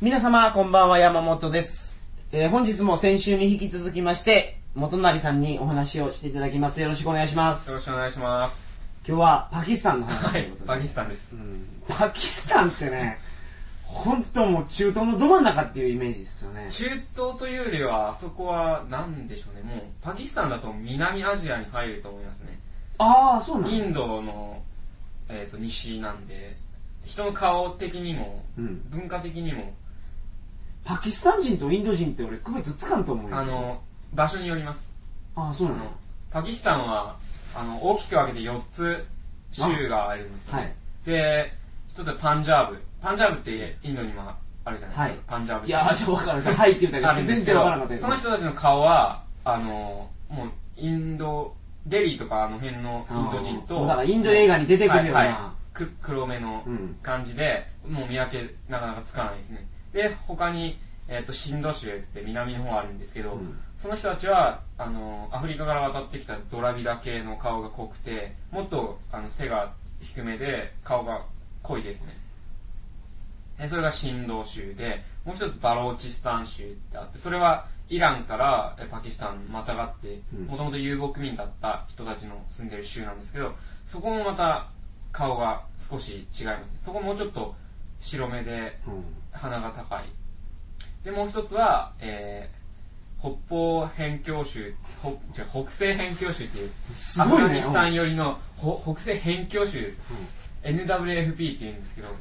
[0.00, 2.04] 皆様、こんばんは、山本です。
[2.30, 6.80] えー本日も先週に引き続きまして、元成さんにお話をしていただきます。
[6.80, 7.68] よろしくお願いします。
[7.68, 8.86] よろしくお願いします。
[9.04, 10.68] 今日はパキスタンの話はいということ、で。
[10.68, 11.34] パキスタンです。
[11.88, 13.18] パキスタンってね、
[13.86, 16.68] 本当もう中東のど真ん中っていうイメージですよね。
[16.70, 22.56] 中東というよりは、あそこは、なんでしょうね、もう、パキスタンだと南アジアに入ると思いますね。
[22.98, 24.62] ああ、そうなんだインドの、
[25.28, 26.56] えっ、と、西なんで、
[27.04, 28.88] 人の顔的にも、うん。
[28.90, 29.72] 文化的にも、
[30.88, 33.36] パキスタン人とインド人って俺区別つかんと思うよ。
[33.36, 33.82] あ、の、
[34.14, 34.96] 場所によります。
[35.36, 35.92] ああ、そうなの、
[36.30, 37.14] パキスタンは、
[37.54, 39.04] あの、大きく分けて4つ
[39.52, 40.60] 州があるんですよ、ね。
[40.60, 40.72] はい。
[41.04, 41.52] で、
[41.90, 42.82] 一つはパンジャーブ。
[43.02, 44.32] パンジャーブってインドにも
[44.64, 45.02] あるじゃないですか。
[45.02, 46.54] はいパンジャーブ州いやー、ちょっとわからない。
[46.54, 48.02] はいって言ったけど、全然わからなかったです。
[48.04, 50.48] その人たちの顔は、あの、もう、
[50.78, 55.18] インド、デリーとかあの辺のインド人と、だからインド映画に出てくるような。
[55.18, 56.96] はいはいく黒目のうん。
[57.04, 59.68] 感じで、もう見分けなかなかつかないですね。
[59.92, 60.78] で、他に、
[61.08, 71.22] えっ、と、シンド州って南の方あるんですけど、うんその人たちは、あの、アフリカから渡ってきたドラビダ系の顔が濃くて、もっと、あの、背が低めで、顔が
[71.62, 72.16] 濃いですね。
[73.58, 83.54] でそれがシンド州で、もう一つバローチスタン州ってあって、それはイランからえパキスタンまたがってうん、もともと遊牧民だった人たちの住んでる州なんですけど、
[83.84, 84.68] そこもまた
[85.10, 86.78] 顔が少し違いますね。
[86.84, 87.54] そこもうちょっと
[88.00, 90.04] 白目でうん鼻が高い。
[91.04, 92.58] で、もう一つは、えー
[93.20, 94.72] 北方辺境州、
[95.34, 100.00] 北北西辺境州っていう、すごいねアフガニスタン寄りのほ北西辺境州です。
[100.10, 100.38] うん
[100.76, 102.12] NWFP って言うんですけど、っ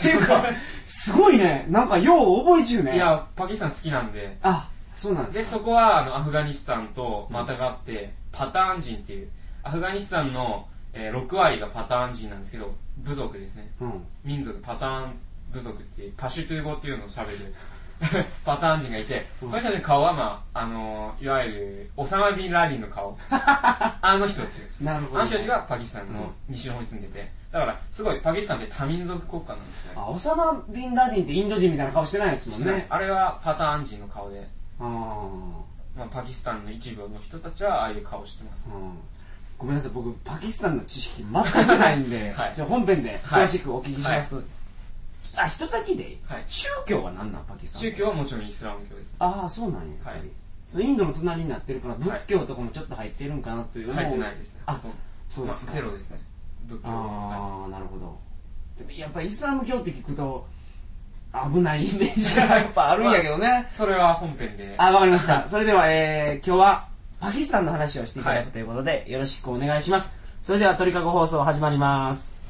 [0.00, 0.44] ていうか、
[0.86, 1.66] すごいね。
[1.68, 2.96] なんか、よう覚え中ね。
[2.96, 5.58] いや、パキスタン好きなんで、あ、そうなんで、ですか。
[5.58, 9.28] そこはあのアフガニスタンとまたがって、パターン人っていう、
[9.62, 13.70] アフガニスタンの、えー6割がパターン人なんですけど、部族ですね。
[13.80, 14.06] うん。
[14.24, 15.18] 民族、パターン
[15.52, 17.54] 部族っていう、パシュトゥー語っていうのを喋る
[18.46, 23.18] パターン人がいて、うんその人たちの顔は、まあ、あのいわゆる、オサマ・ビン・ラディンの顔。
[23.30, 24.62] あの人たち。
[24.80, 25.20] なるほど。
[25.20, 30.00] あの人たちがパキスタンの西の方に住んでて、だから、すごいパキスタンって多民族国家なんですよね。
[30.00, 32.86] あ、オサマ・ビン・ラディンってインド人みたいな顔してないですもんね。
[32.88, 34.84] あれはパターン人の顔で、あ
[35.96, 38.74] まあ、パキスタンの一部の人たちはああいう顔してますー。
[38.74, 38.98] うん
[39.60, 44.42] ごめんなさい、僕、パキスタンの知識全くないんで、 はいじゃあ本編で詳しくお聞きします。
[45.36, 49.14] あ、一先で、はい宗教は何なんパキスタン宗教はもちろんイスラム教です。
[49.18, 49.88] ああ、そうなんや。
[49.88, 50.32] やっぱり
[50.66, 54.58] そうインドの隣になってるから、仏教とかもちょっと入ってるんかなという入ってないです。
[54.64, 54.80] あ
[55.28, 56.20] そうですかまあゼロですね。
[56.66, 56.94] 仏教は。
[56.94, 58.18] はああ、なるほど。
[58.78, 60.46] でもやっぱイスラム教って聞くと、
[61.52, 63.68] 危ないイメージがやっぱあるんやけどね。
[63.70, 64.74] いそれは本編で。
[64.78, 65.46] あ、わかりました。
[65.46, 66.89] それでは、えー、今日は
[67.20, 70.10] パキスタンの話をしていただくということで、よろしくお願いします。
[70.42, 72.40] それでは鳥かご放送始まります。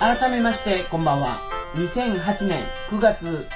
[0.00, 1.38] 改めまして、こんばんは。
[1.76, 3.46] 2008年9月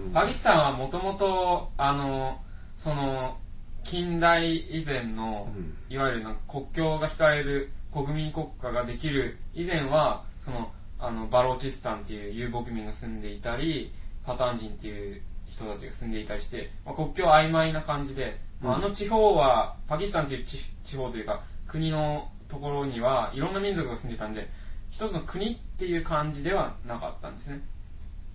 [0.07, 2.39] うん、パキスタンはもともと、あの、
[2.77, 3.37] その、
[3.83, 5.75] 近代以前の、うん。
[5.89, 13.91] いわゆるなんか国境が引かれる国民国家ができる以前は、その、あの、バローチスタンっていう遊牧民が住んでいたり、
[14.23, 24.47] パターン人っていう人たちが住んでいたりして、まあ、国境曖昧な感じで、まあ、あの地方は、パキスタンっていう地地方というか、国のところにはいろんな民族が住んでいたんで、
[24.91, 27.61] 一つの国っていう感じではなかったんですね。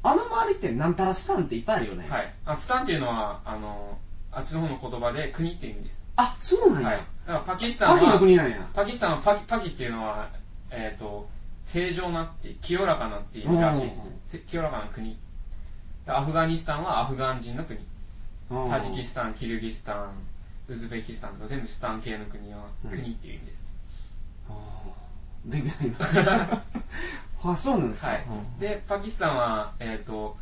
[0.03, 2.07] あの周りってなんたらスタンっていっぱいあるよね。
[2.09, 2.35] はい。
[2.45, 3.99] あスタンっていうのは、あの、
[4.33, 6.05] あっちの方の言葉で国っていう意味です。
[6.17, 6.89] あ、そうなんや。
[6.89, 6.97] はい。
[6.99, 8.69] だからパキスタンパキのは、国なんや。
[8.75, 10.29] パキスタンはパキ、パキっていうのは、
[10.71, 11.29] えっ、と、
[11.67, 14.19] 正常なって清らかなっていう意味らしいですね。
[14.27, 15.17] せ清らかな国。
[16.05, 17.79] でアフガニスタンはアフガン人の国。
[18.51, 20.11] うんタジキスタン、キルギスタン、
[20.69, 23.65] ウズベキスタンとか全部スタン系の国は国っていう意味です。
[24.51, 26.21] あー勉強になります。
[27.45, 28.09] あ、そうなんですか。
[28.09, 28.59] はいうん。
[28.59, 30.37] で、パキスタンは、えっ、と、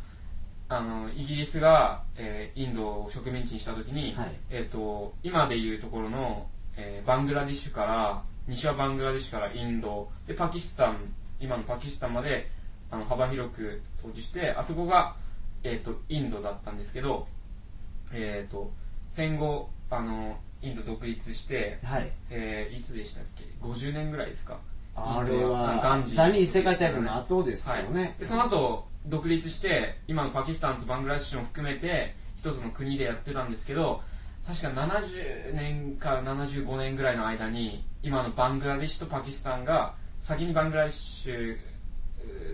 [0.69, 10.97] あの、イギリスが、えーインドを植民地にしたときに、はいえっ、と、今でいうところの、えーバングラディッシュから、西はバングラディッシュからインド、で、パキスタン、
[11.39, 12.49] 今のパキスタンまで、
[12.89, 15.15] あの、幅広く統治して、あそこが、
[15.63, 17.27] えっ、と、インドだったんですけど、
[18.13, 18.71] えっ、と、
[19.13, 24.59] 戦後、あの、インド独立して、はいえーいつでしたっけ ?50 年ぐらいですか？
[24.95, 26.17] あれはガンジー。
[26.17, 34.01] 第二次世界大戦の後ですよね、はい、でその後独立して今のパキスタンとバングラデシュも含めて一つの国でやってたんですけど
[34.47, 41.57] 確か70年から75年ぐらいの間に今のバングラデシュとパキスタンが先にバングラデシュ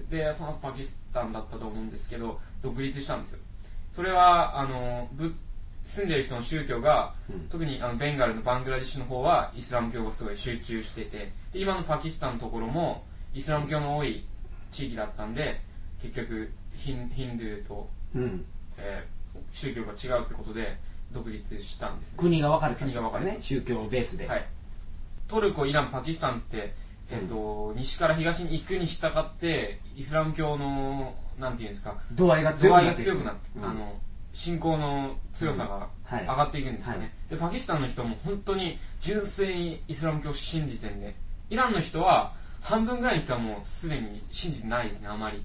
[0.10, 3.40] でその後パキスタンだったと思うんですけど独立したんですよ。
[3.92, 5.34] それはあのぶ
[5.86, 7.48] 住んでる人の宗教が、うん。
[7.48, 14.24] 特にあのベンガルのバングラデシュの方はイスラム教がすごい集中しててで今のパキスタンのところもイスラム教の多い
[14.72, 15.60] 地域だったんで
[16.02, 18.46] 結局ヒンヒンドゥーと、うん、
[18.78, 19.18] えー
[19.52, 20.78] 宗教が違うってことで
[21.12, 24.46] 独立したんですね、国が分かれた国が分かれたね宗教ベースで、はい、
[25.28, 26.74] トルコイランパキスタンって、
[27.10, 32.82] えっと西から東に行くに従ってイスラム教のなんていうんですか度合いが強く
[33.24, 33.66] なってうん。
[33.66, 33.96] あの
[34.34, 36.22] 信仰の強さがはい。
[36.24, 37.10] 上がっていくんですよね、はい。
[37.30, 41.16] でパキスタンの人も本当に純粋にイスラム教を信じてんで
[41.50, 45.44] イランの人は半分ぐらいの人はもうすでに信じてないですねあまり。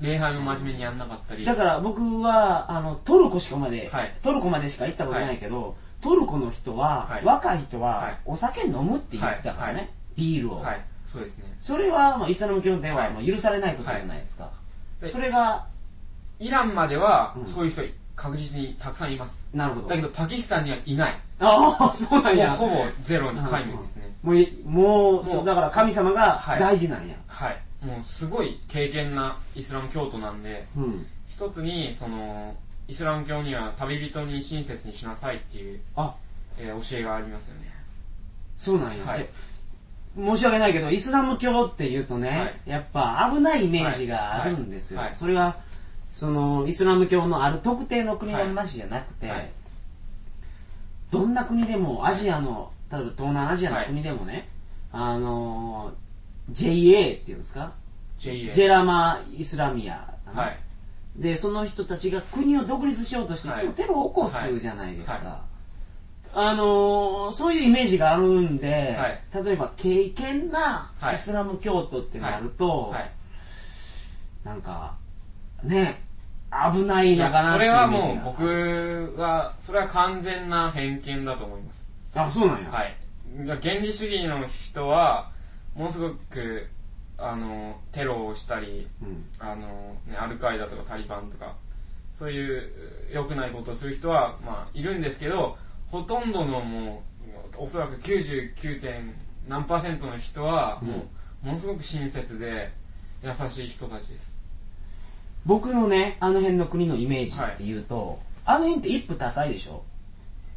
[0.00, 1.44] 礼拝も真面目にやんなかったり。
[1.44, 4.14] だから僕はあのトルコしかまで、はい。
[4.22, 7.24] トルコまでしか行ったことないけど、トルコの人は、はい。
[7.24, 8.18] 若い人ははい。
[8.26, 9.74] お酒飲むって言ってたからね、はい。
[9.76, 9.90] はい。
[10.16, 10.84] ビールを、はい。
[11.06, 11.44] そうですね。
[11.60, 14.50] それは、まあ、イスラム教でははいもう許されないことじゃないですか、は
[15.02, 15.08] い。
[15.08, 15.66] それが
[16.38, 17.46] イランまではうん。
[17.46, 17.82] そういう人
[18.16, 19.88] 確実にたくさんいます、なるほど。
[19.88, 21.20] だけどパキスタンにはいない。
[21.38, 22.48] ああそうなんや。
[22.48, 24.16] もうほぼゼロに皆無ですね。
[24.22, 26.60] もういもうもうだから神様がはい。
[26.60, 27.62] 大事なんや、はい。
[27.84, 31.06] もうすごい敬虔なイスラム教徒なんでうん。
[31.28, 32.56] 一つにその
[32.88, 36.14] イスラム教には旅人に親切にしなさいっていう、あ。
[36.58, 37.70] えー教えがありますよね。
[38.56, 39.18] そうなんや、はい。
[39.18, 39.28] で
[40.16, 42.54] 申し訳ないけどイスラム教っていうとね、はい。
[42.66, 45.08] やっぱ危ないイメージがあるんですよ、はい。
[45.08, 45.16] はい。
[45.16, 45.56] それは
[46.16, 49.50] そのイスラム教のある特定の国の話じゃなくて、はい。
[51.10, 54.48] どんな国でもアジアの例えば東南アジアの国でもね、
[54.92, 55.92] あの
[56.50, 57.74] JA っていうんですか
[58.18, 60.14] ？JA ジェラマ・イスラミア
[61.16, 63.60] でその人たちが国を独立しようとしていはい。
[63.60, 65.40] つもテロを起こすじゃないですか、は
[66.32, 69.44] あのーそういうイメージがあるんで、はい。
[69.44, 71.16] 例えば敬虔なはい。
[71.16, 73.10] イスラム教徒ってなると、はい。
[74.44, 74.94] なんか
[75.62, 76.05] ね
[76.72, 81.90] 危ないいのかなそれはもう僕はそれは完全な偏見だと思います。
[82.14, 82.96] あそうなんや、はい。
[83.60, 85.30] 原理主義の人は
[85.74, 86.66] ものすごく
[87.18, 89.26] あのテロをしたりうん。
[89.38, 91.56] あの、ね、アルカイダとかタリバンとか
[92.14, 92.70] そういう
[93.12, 95.58] 良くないことをする人は、まあ、いるんですけど
[95.90, 97.02] ほとんどのも
[97.58, 98.80] うおそらく 99.
[98.80, 99.14] 点
[99.48, 101.06] 何パーセントの人はも
[101.42, 102.72] う、ものすごく親切で
[103.22, 104.32] 優しい人たちです
[105.46, 107.78] 僕のねあの辺の国のイメージってい。
[107.78, 109.82] うと、あの辺って一夫多妻でしょ？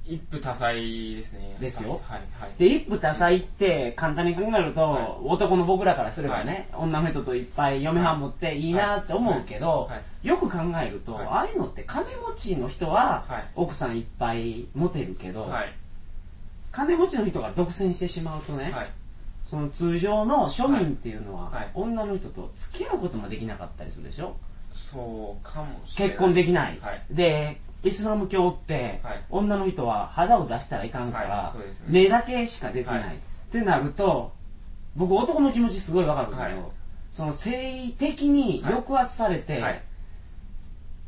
[0.06, 1.56] 一夫多妻ですね。
[1.59, 2.01] ですよ。
[2.03, 2.51] はいはい。
[2.57, 5.07] で一夫多妻って簡単に考えると、はい。
[5.24, 9.89] 男の僕らからすればね、女の人といっぱい嫁はん持っていいなって思うけど、はい。
[9.91, 10.27] はい。
[10.27, 11.25] よく考えると、はい。
[11.27, 13.47] ああいうのって金持ちの人ははい。
[13.56, 15.74] 奥さんいっぱい持てるけど、はい。
[16.71, 18.89] 金持ちの人が独占してしまうとね、はい。
[19.45, 21.53] その通常の庶民っていうのは、はい。
[21.56, 21.69] はい。
[21.75, 24.36] 女の人と付き合うこともできなかったりするでしょ？
[24.79, 26.09] そうかもしれない。
[26.09, 27.01] 結婚できない、はい。
[27.11, 29.24] でイスラム教って、はい。
[29.29, 31.74] 女の人は肌を出したらいかんから、はいね。
[31.88, 33.15] 目だけしか出てない、はい。
[33.15, 33.19] っ
[33.51, 34.33] てなると
[34.95, 36.53] 僕男の気持ちすごいわかるけど、はい。
[37.12, 39.81] その性的に抑圧されて、はい。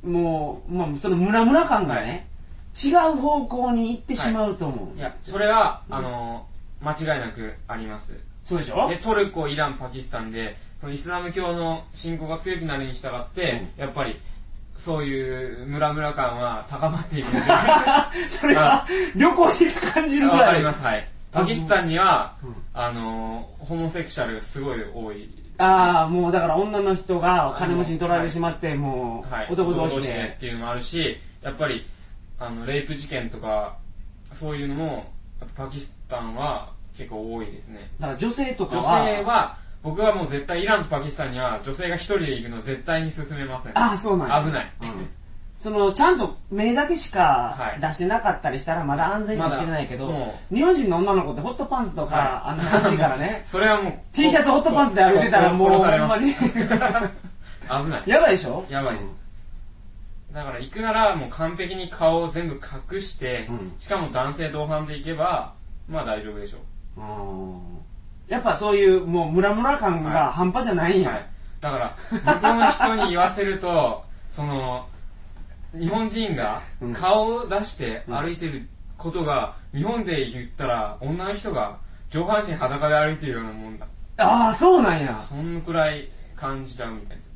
[0.03, 2.27] もう、まあ、そのムラムラ感がね、
[2.75, 5.01] 違う方向に行ってしまうと思うんい。
[5.01, 6.47] やそれは、うんあの
[6.83, 8.17] 間違いなくあります。
[8.43, 8.89] そうでしょ？
[8.89, 14.19] でトルコイランパキスタンでそのイスラム教の信仰が強くなるに従って、やっぱり
[14.75, 17.51] そういうムラムラ感は高まっていくので。
[17.51, 20.53] わ それは旅行して感じるぐらい。
[20.53, 20.83] かります。
[20.83, 21.07] はい。
[21.31, 22.55] パキスタンには、うん。
[22.73, 25.29] あのホモセクシャルがすごい多い。
[25.59, 30.13] ああもうだから女の人が金持ちに取られてしまって、もう、はい、男同士で。
[30.13, 31.85] でっていうのもあるしやっぱり
[32.39, 33.77] あのレイプ事件とか
[34.33, 35.13] そういうのも
[35.55, 37.91] パキスタンは結構多いですね。
[37.99, 43.77] だから女性とか女は性は僕はもう絶対イランとパキスタンには女性が一人で行くの絶対に進めません。
[43.77, 44.43] ああそうなんや。
[44.45, 44.71] 危ない。
[44.81, 45.09] うん。
[45.57, 52.25] そのちゃんと目だけしかはい出してなかったりしたらまだ安全かもしれないけど、日本人の女の子ってホットパンツとか、はい。
[52.51, 53.43] あんな感じからね。
[53.47, 58.03] それはもう T シャツホットパンツで歩いてたらもうほ殺されますんまに危ない。
[58.05, 58.65] やばいでしょ。
[58.69, 59.15] やばいです。
[60.33, 62.59] だから行くならもう完璧に顔を全部
[62.91, 63.73] 隠して、うん。
[63.79, 65.53] しかも男性同伴で行けば
[65.89, 66.57] まあ大丈夫でしょ
[66.97, 67.01] う。
[67.01, 67.80] ん
[68.31, 71.25] やっぱそういうもうムラムラ感が半端じゃないんう、や、はい、
[71.59, 74.87] だから向こうの人に言わせると その
[75.77, 76.93] 日本人がうん。
[76.93, 81.77] 顔を出して歩いてることが、日本で言ったら女の人が
[82.09, 83.87] 上半身裸で歩いてるようなもんだ。
[84.17, 85.17] ああそうなんや。
[85.17, 87.31] そんくらい感じちゃうみたいです。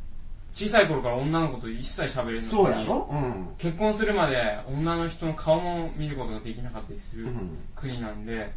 [0.54, 3.10] 小さい頃から女の子と一切喋れるのにそうやろ？
[3.12, 3.48] うん。
[3.58, 7.58] 結婚するまで女の人の顔も見ることができなかったりするうん。
[7.76, 8.52] 国なんで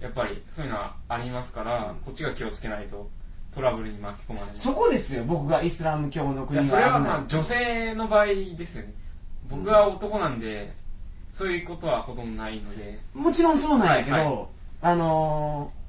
[0.00, 3.08] やっぱりそういうのはありますから、こっちが気をつけないと
[3.54, 4.56] トラブルに巻き込まれない。
[4.56, 8.94] そこですよ僕がイスラム教のい国がやそれはまあ女性の場合ですよね。
[9.48, 10.72] 僕は男なんで、
[11.32, 12.98] そういうことはほとんどないので。
[13.14, 14.46] もちろんそうなんやけど、はいは
[14.82, 15.80] あのー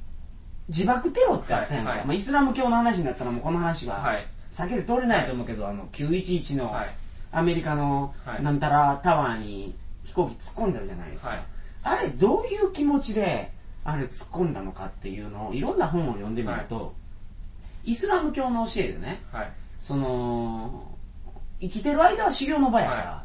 [0.70, 2.08] 自爆テロってあったやんか、はいはい。
[2.08, 4.26] まあ、イスラム教の話になったらもうこの話ははい。
[4.54, 6.90] 避けて通れないと思うけど、あの911のはい。
[7.34, 8.44] アメリカのはい。
[8.44, 9.76] なんたらタワーに
[10.06, 11.44] 飛行機突っ込んだじゃないですか、はい。
[11.84, 13.52] あれどういう気持ちで
[13.84, 16.94] あれ突っ込んだのかっていうのをいろんな本を読んでみると、
[17.84, 19.52] イスラム教の教えでねはい。
[19.80, 20.96] その
[21.60, 23.24] 生きてる間は修行の場やから、は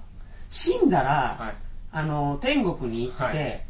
[0.48, 1.54] 死んだら、はい。
[1.92, 3.62] あの天国に行って、はい。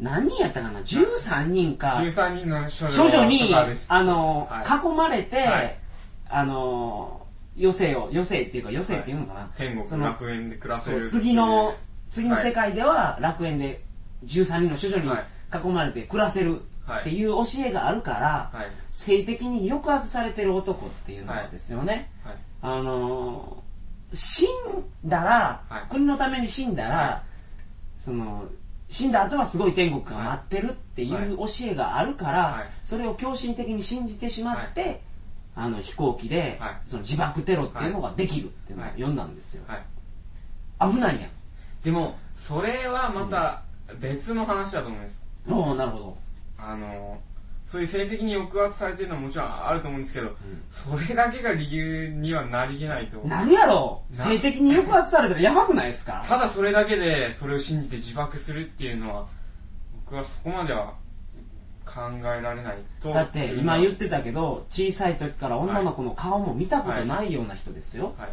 [0.00, 3.52] 何人やったかな13人か13人の少処女に
[3.88, 4.88] あの、はい。
[4.88, 5.76] 囲まれて、はい。
[6.28, 7.26] あの
[7.56, 11.74] 余生を余生っていうか余生っていうのかな、天国その楽園で暮らせる次の
[12.10, 12.44] 次のはい。
[12.44, 13.82] 世界では楽園で
[14.24, 17.00] 13人の処女にはい囲まれて暮らせるはい。
[17.02, 18.66] っていう教えがあるから、はい。
[18.90, 22.36] 性的に抑圧されてる男っていうのはですよね、はい。
[22.62, 23.62] あの
[24.14, 24.48] 死ん
[25.04, 25.82] だら、はい。
[25.90, 27.22] 国のために死んだら、は
[27.98, 28.46] その
[28.88, 32.68] 死んだ後はすごい天国が待ってるっていう教えがあるから、はい。
[32.84, 35.02] それを狂信的に信じてしまって、
[35.54, 36.80] あの飛行機で、はい。
[36.86, 39.76] その自爆テロっていうのができるっていうのを読んだんですよ、は
[40.88, 40.90] い。
[40.90, 41.30] 危ないやん。
[41.84, 43.62] でもそれはまた
[44.00, 46.16] 別の話だと思いますおおなるほど。
[46.58, 47.20] あの
[47.66, 50.30] そういう性的に抑圧されてるのはもちろんあると思うんですけど、
[50.70, 54.02] それだけが理由にはなり得ないとなるやろ。
[54.10, 56.24] な性的に抑圧されたらやばくないですか？
[56.26, 59.26] ただそれだけでそれを信じて自爆するっていうのは
[60.06, 60.94] 僕はそこまでは
[61.84, 68.30] 考えられないとだって今言ってたけど小さい時から女の子の顔も見たことないような人ですよ、はい。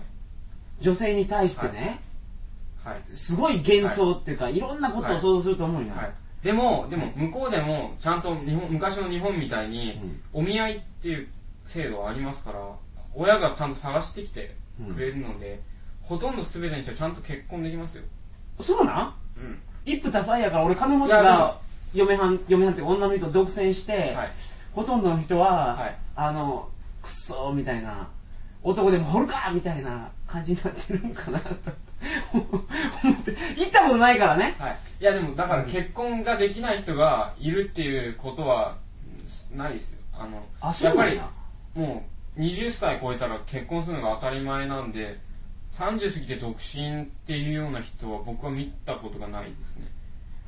[0.80, 2.00] 女性に対してね、
[2.86, 3.02] はい。
[3.12, 6.14] すごい幻想っていうか、い、ろんなことを想像すると思うよ、はい
[6.46, 10.00] でもでも向こうでもちゃんと日本昔の日本みたいに
[10.32, 11.28] お見合いっていう
[11.66, 12.60] 制度はありますから
[13.16, 14.56] 親がちゃんと探してきて
[14.94, 15.60] くれるので、
[16.04, 18.04] ほとんど全ての人はちゃんと結婚できますよ。
[18.60, 19.14] そうなん？
[19.38, 19.60] うん。
[19.86, 21.58] 一夫多妻やから俺金持ちが
[21.96, 24.32] 嫁はん嫁はんって女の人独占して、はい。
[24.74, 25.98] ほとんどの人は、はい。
[26.16, 26.70] あの
[27.02, 28.08] クソみたいな
[28.62, 31.56] 男でも掘るかみたいな感じになってるんかなと
[32.34, 32.44] 思
[33.14, 34.56] って行ったことないからね。
[34.60, 38.78] はい、いやでもだから結婚ができない人がいるっていうことは
[39.52, 40.00] うんないですよ。
[40.14, 41.32] あのあそうやっぱりなんや
[41.76, 42.06] も
[42.38, 45.20] う20歳超えたら結婚するのが当たり前なんで
[45.72, 49.88] 30過ぎて独身っていうような人は僕は見たことがないですね、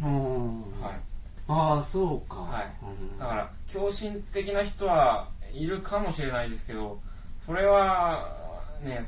[0.02, 0.62] うん。
[0.82, 0.92] はい、
[1.48, 2.72] ああそうか、はい。
[2.84, 3.20] うん。
[3.20, 7.00] だから狂信的な人はいるかもしれないですけど
[7.46, 8.36] それは
[8.84, 9.06] ね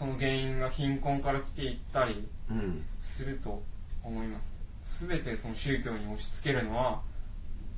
[0.00, 2.82] その原因が貧困から来ていったりうん。
[3.02, 3.62] すると
[4.02, 4.56] 思います。
[5.06, 7.02] 全てその宗教に押し付けるのは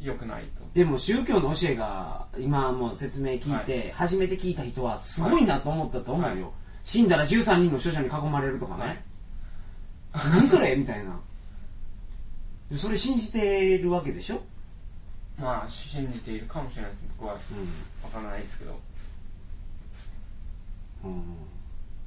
[0.00, 0.62] 良くないと。
[0.72, 6.52] でも宗教の教えが今もう説明聞いて、初めて聞いた人はすごいなと思ったと思うよ、はい。
[6.84, 9.04] 死んだら13人の処女に囲まれるとかね、
[10.12, 10.30] はい。
[10.30, 10.76] 何それ？
[10.76, 11.18] みたいな。
[12.78, 14.42] それ信じてるわけでしょ、
[15.40, 17.36] まあ信じているかもしれないです僕は
[18.04, 18.78] 分からないですけど。
[21.02, 21.18] うんうん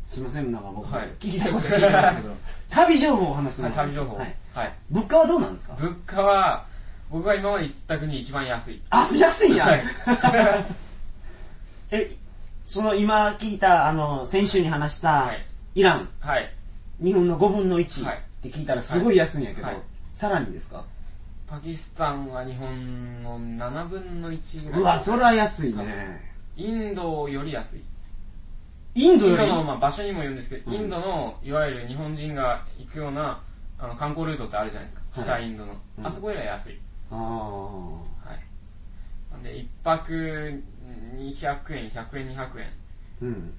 [0.08, 1.08] すいませんなんか僕、はい。
[1.20, 2.36] 聞きたいこと聞いてますけど。
[2.70, 4.18] 旅情報を話してもらってはい旅情報。
[4.18, 4.36] はい。
[4.54, 4.74] はい。
[4.92, 5.76] 物価はどうなんですか？
[5.80, 6.66] 物価は
[7.10, 8.82] 僕が今まで行った国で一番安い。
[8.90, 9.52] あ安い？
[9.54, 9.84] んや、はい。
[11.92, 12.16] え
[12.64, 15.46] その今聞いたあの先週に話した、はい。
[15.76, 16.10] イラン。
[16.20, 16.52] はい。
[17.04, 18.22] 日本の5分の1っはい。
[18.44, 19.78] て聞いたらすごい安いんやけど、はい。
[20.14, 20.84] さらにですか？
[21.48, 24.82] パキスタンは日本の7分の1ぐらい。
[24.82, 26.34] うわそれは安いね。
[26.58, 27.82] インドより安い
[28.96, 29.48] インドより？
[29.48, 30.78] の、まあ、場所にもよるんですけど、うん。
[30.78, 33.44] インドのいわゆる日本人が行くような
[33.78, 35.26] あの観光ルートってあるじゃないですか、はい。
[35.26, 36.08] 北インドの、うん。
[36.08, 36.80] あそこよりは安い。
[37.12, 38.40] ああはい。
[39.32, 42.74] なんで1泊200円100円200円
[43.22, 43.54] うん。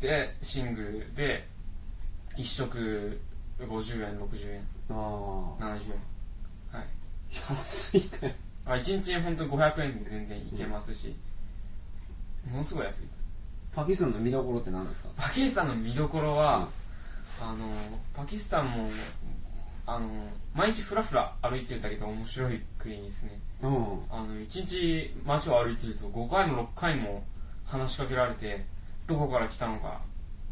[0.00, 1.48] でシングルで
[2.36, 3.20] 1食
[3.58, 4.66] 50円60円。
[4.90, 6.02] ああ70円。
[6.70, 6.86] はい。
[7.48, 8.36] 安いね。
[8.66, 11.16] あ1日本当に500円で全然いけますし、
[12.50, 13.08] ものすごい安い
[13.74, 15.10] パキスタンの見どころって何ですか？
[15.16, 16.68] パキスタンの見どころは、
[17.40, 17.66] あの
[18.14, 18.88] パキスタンも
[19.86, 20.08] あの
[20.54, 23.40] 毎日ふらふら歩いてるだけで面白い国ですね。
[23.62, 23.70] うん。
[24.10, 27.24] あの1日街を歩いてると5回も6回も
[27.64, 28.64] 話しかけられて
[29.06, 30.02] どこから来たのか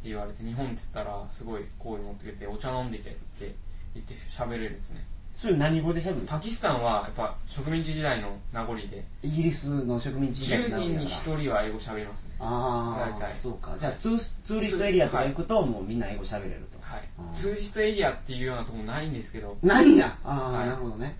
[0.02, 3.54] 言われて日本って言ったらすごい好意持ってくれてお茶飲んでけって
[3.94, 6.26] 言って喋れるんですねそれ何語で喋る？
[6.26, 9.04] パキスタンはやっぱ植民地時代の名残で。
[9.22, 12.34] イギリスの植民地時代10人に人1人は英語喋りますね。
[12.40, 13.74] ああそうか。
[13.78, 16.78] じゃあツーツーリストエリアとか行くともうみんな英語喋れると。
[16.82, 17.08] はい。
[17.32, 19.56] ツーリストエリアっていうようなとこないんですけど。
[19.62, 20.66] ないんやああ、はい。
[20.68, 21.16] なるほどね。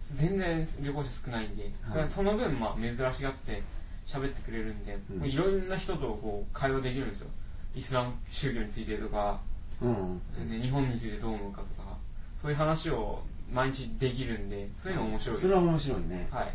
[0.00, 2.08] 全然旅行者少ないんで、はい。
[2.10, 3.62] その分まあ珍しがって
[4.06, 7.28] 喋ってくれるんで、いろんな人とこう会話できるんですよ。
[7.74, 9.40] イスラム宗教についてとか、
[9.80, 10.20] うん。
[10.50, 11.96] ね、日本についてどう思うかとか。
[12.40, 15.36] そういう話を毎日できるんでそういうの面白い。
[15.36, 16.28] それは面白いね。
[16.30, 16.52] はい。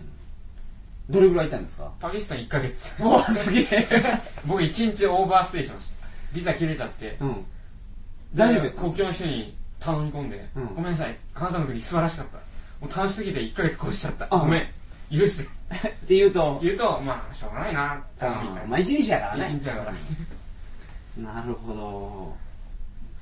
[1.10, 1.92] どれぐらいいたんですか？
[2.00, 3.02] パキスタン1ヶ月。
[3.02, 3.88] おおすげえ。
[4.46, 6.08] 僕1日オーバーステイしました。
[6.34, 7.18] ビザ切れちゃって。
[7.20, 7.46] うん。
[8.36, 10.68] 大丈夫国境の人に頼み込んで、うん。
[10.76, 11.18] ごめんなさい。
[11.34, 12.38] あなたの国素晴らしかった。
[12.86, 14.28] もう楽しすぎて1ヶ月越しちゃった。
[14.30, 14.68] あごめん。
[15.12, 15.44] 許して。
[15.88, 16.60] って言うと？
[16.62, 17.96] 言うとまあしょうがないな。
[17.96, 18.56] ってあみたい。
[18.56, 19.56] なーまあ一日やからね。
[19.56, 19.92] 一日だか
[21.18, 21.24] ら。
[21.24, 22.36] なるほど。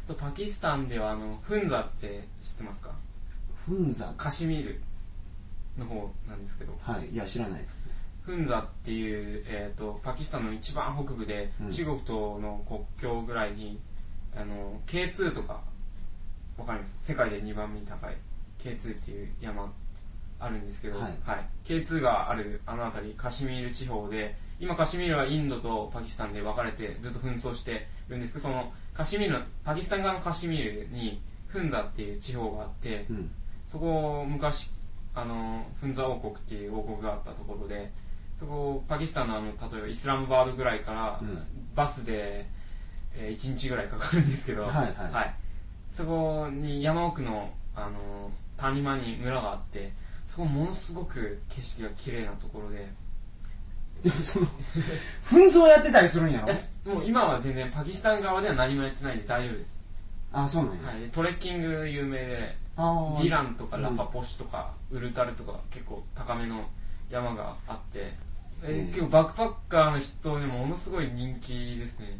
[0.09, 2.89] あとパキスタンではあのフンザって知ってますか？
[2.89, 2.95] フ
[3.73, 4.81] ンザカシミール
[5.77, 6.77] の方なんですけど。
[6.81, 7.09] はい。
[7.09, 7.85] いや知らないです
[8.23, 11.71] フンザっていう、えー、とパキスタンの一番北部で、うん。
[11.71, 13.79] 中国との国境ぐらいに
[14.35, 15.61] あの K2 とか
[16.57, 16.97] わかります？
[17.03, 18.15] 世界で2番目に高い。
[18.59, 19.71] K2 っていう山
[20.39, 21.15] あるんですけど、はい。
[21.65, 33.31] K2 があるあの辺りカシミール地方で今カシミールはインドとパキスタンで分かれてずっと紛争してるんですけどそのカシミールのパキスタン側のカシミールにフンザっていう地方があって、うん
[33.67, 34.69] そこ昔
[35.13, 37.91] あのフンザ王国っていう王国があったところで
[38.39, 41.43] そこパキスタンのあの例えばイスラムバードぐらいから、うん。
[41.75, 42.47] バスで、
[43.15, 45.35] え1日ぐらいかかるんですけど、はいはい。
[45.93, 49.91] そこに山奥のあの谷間に村があって
[50.25, 52.87] そこものすごく景色が綺麗なところで
[54.03, 54.47] でもその
[55.25, 56.47] 紛争やってたりするんやろ？
[56.47, 56.55] いや
[56.93, 59.79] もう今は全然パキスタン側では何もやってないんで大丈夫です、
[60.31, 66.69] あそうなんや、はい、でトレッキング有名でディランとかうんラパポシとかウルタルとか結構高めの
[67.09, 68.13] 山があって、
[68.63, 68.87] えうん。
[68.87, 72.19] 結構バックパッカーの人にもものすごい人気ですね。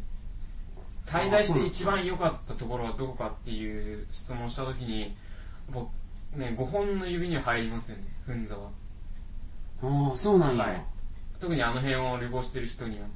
[1.06, 5.16] 滞在して一番良かったところはどこかっていう質問した時に
[5.70, 5.88] 僕
[6.34, 8.68] ね5本の指には入りますよねフンザは。
[9.82, 10.84] ああそうなんや、はい。
[11.40, 13.06] 特にあの辺を旅行してる人には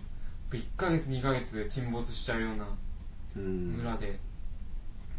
[0.53, 2.67] 1ヶ月2ヶ月で沈没しちゃうような
[3.37, 3.73] うん。
[3.79, 4.19] 村で、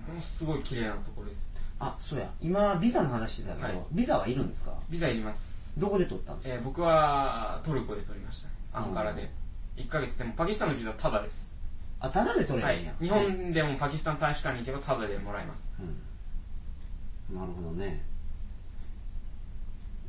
[0.08, 1.53] ものすごい綺麗なところです
[1.86, 2.30] あそうや。
[2.42, 3.78] 今ビザの話してたけど、はい。
[3.92, 4.74] ビザはいるんですか？
[4.90, 5.80] ビザいります。
[5.80, 8.80] どこで取ったんですか、えー僕はトルコで取りました。
[8.80, 9.30] アンカラで。
[9.76, 10.18] 1ヶ月。
[10.18, 11.54] でもパキスタンのビザはタダです、
[12.00, 15.74] あタダで取れはるんや、い、日本でもパキスタン大使館に行けばタダでもらえます。
[17.30, 18.04] うん、なるほどね。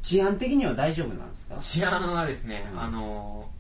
[0.03, 1.57] 治安的には大丈夫なんですか？
[1.57, 2.81] 治安はですね、うん。
[2.81, 3.55] あのー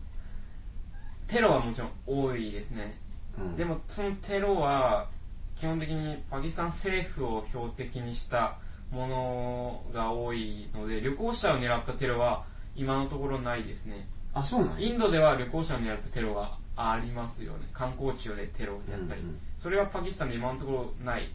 [1.26, 2.98] テロはもちろん多いですね。
[3.38, 3.56] うん。
[3.56, 5.08] でもそのテロは
[5.56, 8.58] 基本的にパキスタン政府を標的にした
[8.90, 12.44] ものが多いので旅行者を狙ったテロは
[12.76, 14.06] 今のところないですね。
[14.32, 14.88] あそうなんや。
[14.88, 17.60] インドでは旅行者を狙ったテロがありますよね。
[17.72, 21.30] 観光地でテロをやったり、うんうんそれはパキスタンで今のところない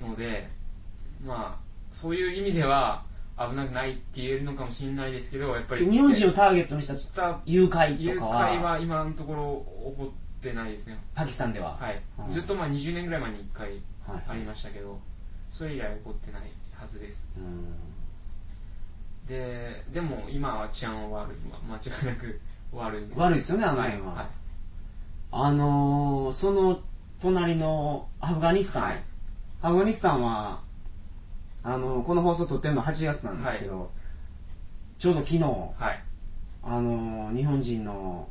[0.00, 0.48] ので
[1.26, 3.02] まあそういう意味では
[3.36, 8.48] 危なくないって言えるのかもしれないですけどやっぱり日本人をターゲットにした誘拐誘とかは。
[8.50, 10.98] 拐は今のところ起こってないですね。
[11.14, 12.30] パキスタンでは、はい、うん。
[12.30, 13.70] ずっとまあ20年ぐらい前に1回
[14.06, 14.24] はい。
[14.28, 14.98] ありましたけど
[15.52, 16.42] それ以来起こってない
[16.74, 17.26] はずです。
[17.36, 17.74] うん。
[19.28, 21.36] ででも今は治安は悪い、
[21.68, 22.40] ま、間違いなく
[22.72, 23.18] 悪いです。
[23.20, 24.26] 悪いですよねあのはい辺は、はい。
[25.30, 26.80] あのー、その
[27.20, 29.02] 隣のアフガニスタン、はい。
[29.62, 30.60] アフガニスタンは
[31.62, 33.92] あのーこの放送撮ってるの8月なんですけど、
[34.98, 36.04] ちょうど昨日はい。
[36.64, 38.28] あのー日本人の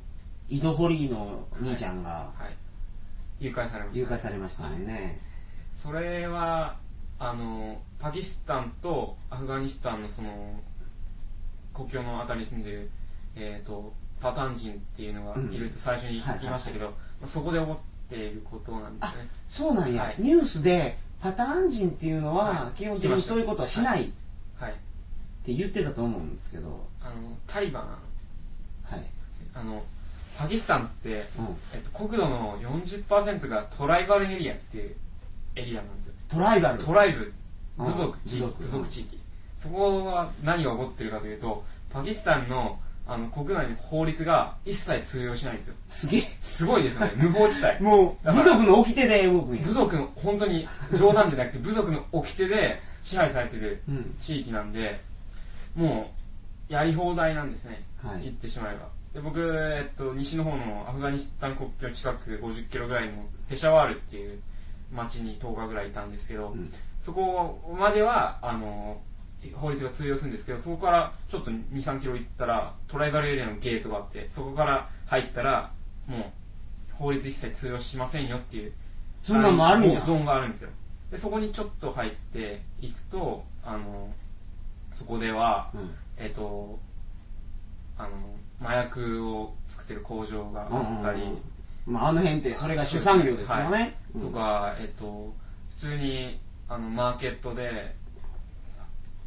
[0.51, 2.45] 井戸堀の兄ちゃんがは
[3.39, 3.43] い。
[3.43, 5.19] 誘拐されました誘拐されましたもんね、
[5.73, 6.75] それは
[7.17, 10.59] あのパキスタンとアフガニスタンのその
[11.73, 12.91] 国境のあたりに住んでる、
[13.35, 16.93] えー、とパターン人っていうのがいると最初に言いましたけど、ま
[17.25, 19.27] あそこで起こっていることなんですね。
[19.47, 20.15] そうなんや、はい。
[20.19, 22.77] ニュースでパターン人っていうのははい。
[22.77, 24.09] 基本的にそういうことはしないっ
[24.59, 24.73] はい。
[25.43, 26.85] て言ってたと思うんですけど。
[27.01, 27.13] あの
[27.47, 27.83] タリバン。
[28.83, 29.05] はい、
[29.55, 29.81] あの
[30.37, 34.95] パキスタンって、うん、えっと、国土の40%がトライバルエリアっていう
[35.55, 36.13] エリアなんですよ。
[36.29, 36.83] トライバル？
[36.83, 37.33] トライブ
[37.77, 37.85] うん。
[37.85, 38.87] 部族地域部族。
[38.87, 39.19] 地域。
[39.57, 45.75] そこは何が起こってるかというとパキスタンのあの国内の法律が一切通用しないんですよ。
[45.89, 46.21] すげえ。
[46.41, 47.13] すごいですよね。
[47.17, 47.81] 無法地帯。
[47.83, 49.63] もう部族の掟で動くんや。
[49.63, 50.67] 部族の本当に
[50.97, 54.15] 冗談じゃなくて部族の掟で支配されてるうん。
[54.21, 55.01] 地域なんで
[55.75, 56.11] も
[56.69, 58.21] うやり放題なんですね、はい。
[58.21, 64.39] 言ってしまえばで僕、えっと、西の方のアフガニスタン国境近く50キロぐらいのペシャワールっていう
[64.93, 66.73] 町に10日ぐらいいたんですけど、うん。
[67.01, 69.01] そこまではあの
[69.55, 75.71] 法律が通用するんですけどそこからちょっと2 3キロ行ったらトライバルエリアのゲートがあってそこから入ったら
[76.07, 76.21] もう
[76.93, 78.73] 法律一切通用しませんよっていう
[79.23, 80.01] そんなんもあるんや。
[80.01, 80.69] ゾーンがあるんですよ。
[81.11, 84.09] でそこにちょっと入っていくとあの
[84.93, 85.95] そこではうん。
[86.17, 86.79] えっ、と
[87.97, 88.09] あの
[88.61, 91.23] 麻薬を作ってる工場があったり、
[91.85, 93.95] まあ、あの辺ってそれが主産業ですよね、はい。
[94.15, 94.21] うん。
[94.31, 95.33] とか、えっと、
[95.77, 97.95] 普通にあのマーケットで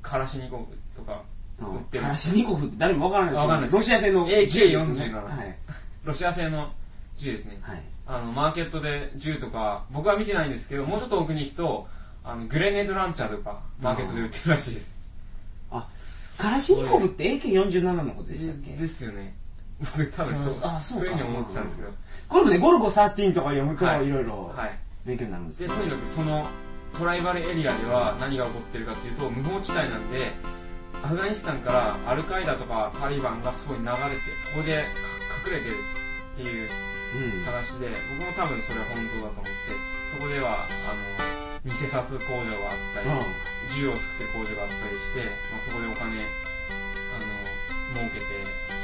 [0.02, 0.64] カラシニコフ
[0.96, 1.22] とか
[1.60, 1.76] うん。
[1.76, 3.76] 売ってるカラシニコフって誰もわからないですよわかんないです。
[3.76, 5.12] ロシア製の AK47 銃ですよね。
[5.14, 5.56] はい、
[6.04, 6.72] ロシア製の
[7.16, 7.58] 銃ですね。
[7.60, 11.88] はい、あのマーケットで銃とか僕は見てないんですけどもうちょっと奥に行くと
[12.24, 14.96] あのグレネードランチャーとかマーケットで売ってるらしいです。
[15.70, 15.88] あ
[16.38, 18.70] カラシニコフって AK47 のことでしたっけ？
[18.72, 19.34] ですよね。
[19.80, 20.70] 僕多分そう。
[20.70, 21.06] あそうか。
[21.06, 21.90] いうふうに思ってたんですけど。
[22.28, 24.78] これもねゴルゴ13とか読むとはいいろいろはい。
[25.04, 26.46] 勉強になるんですよでとにかくその
[26.96, 30.32] トライバルエリアでは何が起こってるかというと無法地帯なんで
[31.04, 34.80] アフガニスタンからアルカイダとかタリバンがそこに流れてそこで
[35.44, 35.74] か隠れてる
[36.32, 36.70] っていう
[37.36, 37.44] うん。
[37.44, 39.52] 話で僕も多分それは本当だと思って
[40.16, 43.08] そこではあの偽札工場があったり、
[43.76, 48.26] 銃を作ってる工場があったりして、まあ、そこでお金あの儲けて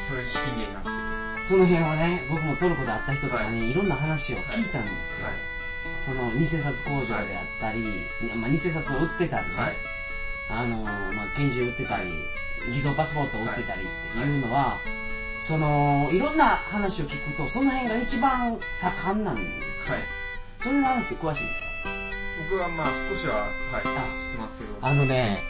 [0.08, 0.88] それ資金源になって。
[0.88, 3.74] るその辺はね僕もトルコで会った人とかにい。
[3.74, 5.34] ろんな話を聞いたんですよ、はい。
[5.96, 7.82] その偽札工場であったり、
[8.36, 9.72] まあ、偽札を売ってたりね、はい。
[10.50, 12.10] あのまあ、拳銃売ってたり
[12.72, 14.78] 偽造パスポートを売ってたりっていうのは、
[15.42, 20.02] そのいろんな話を聞くとその辺が一番盛んなんですよ、はい。
[20.58, 21.66] それの話って詳しいんですか？
[22.50, 23.36] 僕はまあ少しは、
[23.72, 23.92] はい、知っ
[24.32, 24.70] てますけど。
[24.82, 25.40] あのね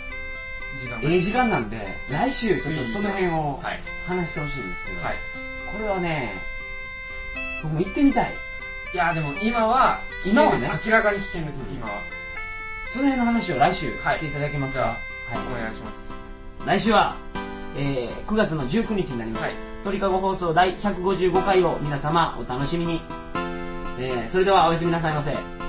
[1.02, 3.80] ええ時間なんで来週ちょっとその辺をはい。
[4.06, 5.14] 話してほしいんですけど、はい。
[5.72, 6.32] これはね
[7.62, 8.32] 僕も行ってみたい。
[8.92, 10.70] いやでも今は危今はね。
[10.84, 11.92] 明らかに危険です今は。
[12.88, 14.16] その辺の話を来週はい。
[14.16, 15.60] していただけますか、じゃあはい。
[15.60, 16.10] お願いします。
[16.66, 17.16] 来週は、
[17.76, 19.52] えー9月の19日になります、はい。
[19.84, 23.00] 鳥かご放送第155回を皆様お楽しみに、
[23.98, 25.59] えーそれではおやすみなさいませ